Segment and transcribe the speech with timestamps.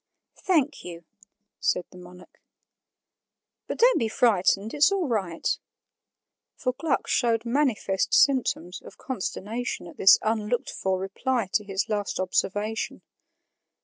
[0.39, 1.03] "Thank you,"
[1.59, 2.41] said the monarch.
[3.67, 5.59] "But don't be frightened; it's all right"
[6.55, 12.19] for Gluck showed manifest symptoms of consternation at this unlooked for reply to his last
[12.19, 13.03] observation.